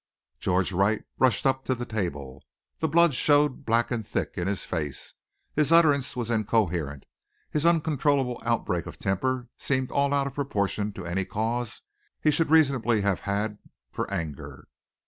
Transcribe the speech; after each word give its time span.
George 0.39 0.71
Wright 0.71 1.03
rushed 1.19 1.45
up 1.45 1.63
to 1.65 1.75
the 1.75 1.85
table. 1.85 2.43
The 2.79 2.87
blood 2.87 3.13
showed 3.13 3.65
black 3.67 3.91
and 3.91 4.03
thick 4.03 4.33
in 4.35 4.47
his 4.47 4.63
face; 4.65 5.13
his 5.53 5.71
utterance 5.71 6.15
was 6.15 6.31
incoherent, 6.31 7.03
his 7.51 7.67
uncontrollable 7.67 8.41
outbreak 8.43 8.87
of 8.87 8.97
temper 8.97 9.47
seemed 9.57 9.91
out 9.91 10.07
of 10.07 10.13
all 10.13 10.29
proportion 10.31 10.91
to 10.93 11.05
any 11.05 11.25
cause 11.25 11.83
he 12.19 12.31
should 12.31 12.49
reasonably 12.49 13.01
have 13.01 13.19
had 13.19 13.59
for 13.91 14.09
anger. 14.09 14.67